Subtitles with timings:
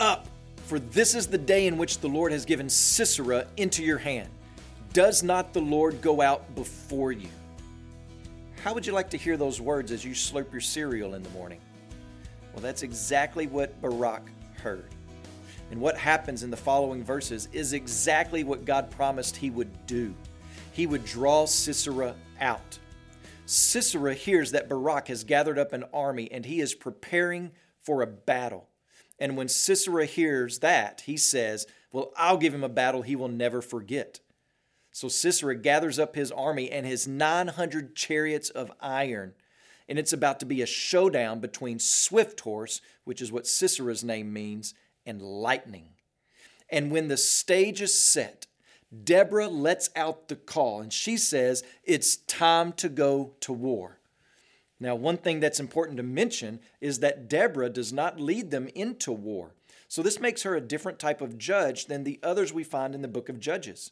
[0.00, 0.26] up,
[0.66, 4.28] for this is the day in which the Lord has given Sisera into your hand.
[4.92, 7.28] Does not the Lord go out before you?
[8.62, 11.30] How would you like to hear those words as you slurp your cereal in the
[11.30, 11.60] morning?
[12.52, 14.30] Well, that's exactly what Barak
[14.62, 14.88] heard.
[15.70, 20.14] And what happens in the following verses is exactly what God promised he would do.
[20.72, 22.78] He would draw Sisera out.
[23.46, 28.06] Sisera hears that Barak has gathered up an army and he is preparing for a
[28.06, 28.68] battle.
[29.18, 33.28] And when Sisera hears that, he says, Well, I'll give him a battle he will
[33.28, 34.20] never forget.
[34.92, 39.34] So Sisera gathers up his army and his 900 chariots of iron.
[39.88, 44.32] And it's about to be a showdown between Swift Horse, which is what Sisera's name
[44.32, 44.74] means,
[45.06, 45.90] and lightning.
[46.68, 48.46] And when the stage is set,
[49.04, 53.97] Deborah lets out the call and she says, It's time to go to war.
[54.80, 59.12] Now, one thing that's important to mention is that Deborah does not lead them into
[59.12, 59.54] war.
[59.88, 63.02] So, this makes her a different type of judge than the others we find in
[63.02, 63.90] the book of Judges.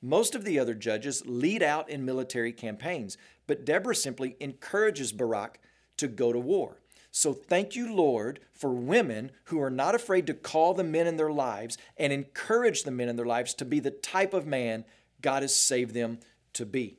[0.00, 3.18] Most of the other judges lead out in military campaigns,
[3.48, 5.58] but Deborah simply encourages Barak
[5.96, 6.78] to go to war.
[7.10, 11.16] So thank you, Lord, for women who are not afraid to call the men in
[11.16, 14.84] their lives and encourage the men in their lives to be the type of man
[15.20, 16.20] God has saved them
[16.52, 16.98] to be.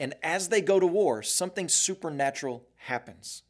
[0.00, 3.42] And as they go to war, something supernatural happens.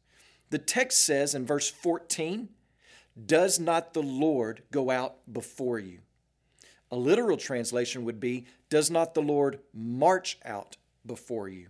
[0.49, 2.49] The text says in verse 14,
[3.25, 5.99] Does not the Lord go out before you?
[6.91, 11.67] A literal translation would be, Does not the Lord march out before you?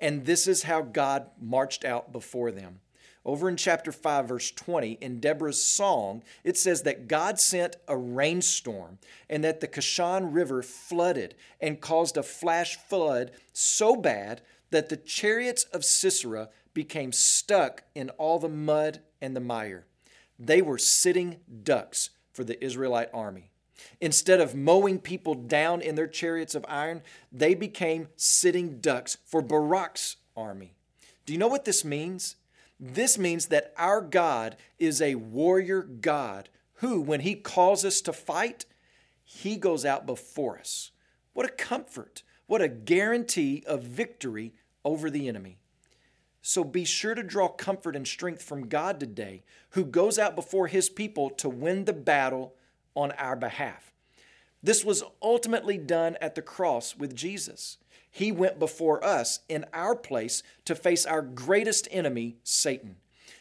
[0.00, 2.80] And this is how God marched out before them.
[3.24, 7.96] Over in chapter 5, verse 20, in Deborah's song, it says that God sent a
[7.96, 14.88] rainstorm and that the Kishon River flooded and caused a flash flood so bad that
[14.88, 19.86] the chariots of Sisera became stuck in all the mud and the mire.
[20.38, 23.50] They were sitting ducks for the Israelite army.
[24.00, 29.42] Instead of mowing people down in their chariots of iron, they became sitting ducks for
[29.42, 30.74] Barak's army.
[31.26, 32.36] Do you know what this means?
[32.80, 38.12] This means that our God is a warrior God who, when He calls us to
[38.12, 38.66] fight,
[39.24, 40.92] He goes out before us.
[41.32, 42.22] What a comfort!
[42.46, 45.58] What a guarantee of victory over the enemy.
[46.40, 50.66] So be sure to draw comfort and strength from God today, who goes out before
[50.66, 52.54] His people to win the battle
[52.94, 53.92] on our behalf.
[54.62, 57.76] This was ultimately done at the cross with Jesus.
[58.18, 62.96] He went before us in our place to face our greatest enemy, Satan.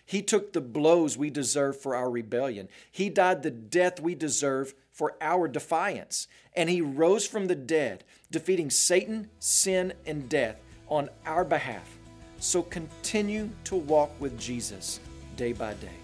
[0.05, 2.69] He took the blows we deserve for our rebellion.
[2.91, 6.27] He died the death we deserve for our defiance.
[6.55, 10.57] And he rose from the dead, defeating Satan, sin, and death
[10.89, 11.97] on our behalf.
[12.37, 14.99] So continue to walk with Jesus
[15.37, 15.97] day by day.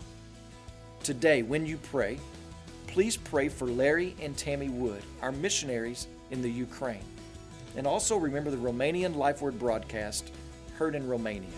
[1.03, 2.17] Today, when you pray,
[2.87, 7.05] please pray for Larry and Tammy Wood, our missionaries in the Ukraine.
[7.75, 10.31] And also remember the Romanian Life Word broadcast
[10.75, 11.49] heard in Romania.